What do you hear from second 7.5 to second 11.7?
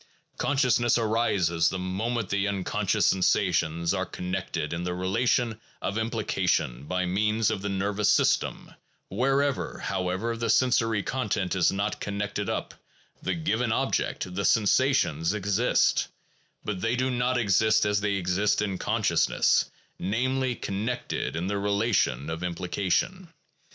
of the nervous system; wherever, however, the sensory content